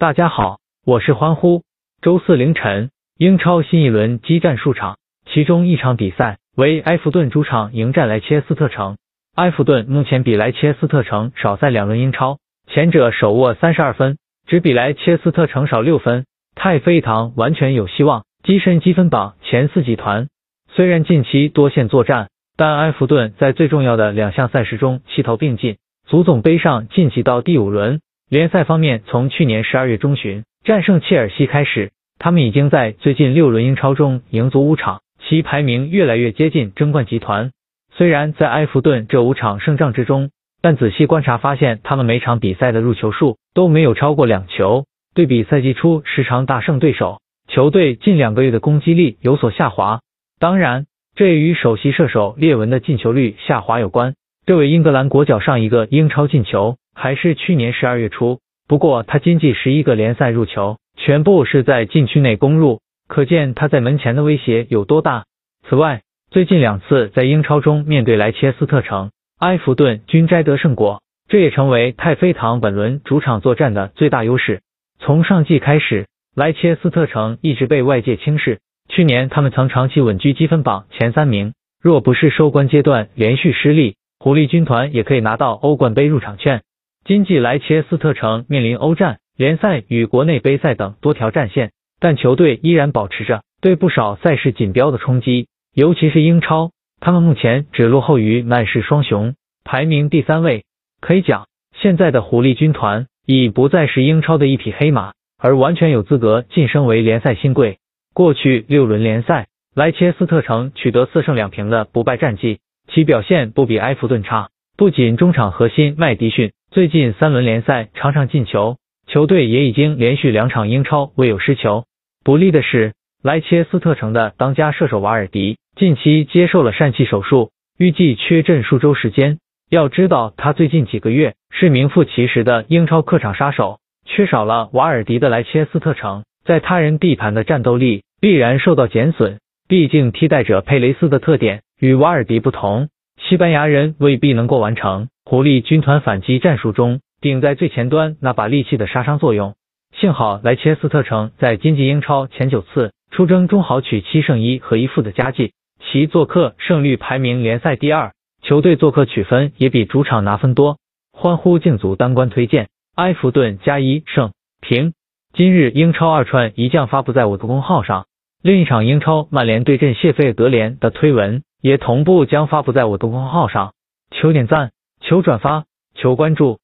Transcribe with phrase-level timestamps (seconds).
[0.00, 1.60] 大家好，我是欢呼。
[2.00, 8.96] 周四凌晨，英超新一轮激战数场，其中一场比赛为埃弗顿主场迎战莱切斯特城。
[9.34, 14.16] 埃弗顿目前比莱切斯特城少赛两轮英超，前者手握三十二分，
[14.46, 16.24] 只比莱切斯特城少六分。
[16.54, 20.28] 太妃堂完全有希望跻身积分榜前四集团。
[20.72, 25.76] 虽然近期多线作战，但埃弗顿在最重要的两项赛事中齐头并进。
[26.06, 28.00] 足总杯上晋级到第五轮。
[28.30, 37.50] 联赛方面，从去年十二月中旬战胜切尔西开始，他们已经在最近六轮英超中赢足五场，其排名越来越接近争冠集团。
[37.92, 40.30] 虽然在埃弗顿这五场胜仗之中，
[40.62, 44.84] 但仔细观察发现，他们每场比赛的入球数都没有超过两球。
[45.12, 50.02] 对比赛季初时常大胜对手，球队近两个月的攻击力有所下滑。
[50.38, 50.86] 当然，
[51.16, 54.14] 这也与首席射手列文的进球率下滑有关。
[54.46, 65.24] 这位英格兰国脚上一个英超进球还是去年十二月初，不过他今季十一个联赛入球全部是在禁区内攻入，可见他在门前的威胁有多大。
[65.66, 74.60] 此外，最近两次在英超中面对莱切斯特城、埃弗顿均摘得胜果，这也成为太妃堂本轮主场作战的最大优势。
[74.98, 78.60] 从上季开始，莱切斯特城一直被外界轻视。
[78.90, 86.60] 去年他们曾长期稳居积分榜前三名，若不是收官阶段连续失利，狐狸军团也可以拿到欧冠杯入场券。
[87.04, 96.70] 今季莱切斯特城面临欧战、联赛与国内杯赛等多条战线，但球队依然保持着对不少赛事锦标的冲击，尤其是英超，
[97.00, 99.34] 他们目前只落后于曼市双雄，
[99.64, 100.64] 排名第三位。
[101.00, 103.06] 可以讲，现在的狐狸军团。
[103.26, 107.78] 已不再是英超的一匹黑马，而完全有资格晋升为联赛新贵。
[108.12, 114.48] 过去六轮联赛，莱切斯特城取得四胜两平的不败战绩，其表现不比埃弗顿差。
[114.80, 121.84] 不仅中场核心麦迪逊最近三轮联赛场场进球，球队也已经连续两场英超未有失球。
[122.24, 129.36] 不利的是，莱切斯特城的当家射手瓦尔迪近期接受了疝气手术，预计缺阵数周时间。
[129.68, 139.40] 要知道，他最近几个月是名副其实的英超客场杀手，缺少了瓦尔迪的莱切斯特城，在他人地盘的战斗力必然受到减损。
[139.68, 142.88] 毕竟替代者佩雷斯的特点与瓦尔迪不同，
[143.28, 149.54] 西班牙人未必能够完成狐狸军团反击战术中顶在最前端那把利器的杀伤作用。
[149.94, 158.12] 幸好莱切斯特城在今季英超前九次出征中豪取七胜一和一负的佳绩，其做客胜率排名联赛第二。
[158.42, 160.78] 球队做客取分也比主场拿分多，
[161.12, 164.94] 欢呼竞足单关推荐，埃弗顿加一胜平。
[165.34, 168.06] 今日英超二串一将发布在我的公号上，
[168.42, 173.74] 另一场英超曼联对阵谢菲尔德联的推文也同步将发布在我的公号上，
[174.10, 176.58] 求点赞，求转发，求关注。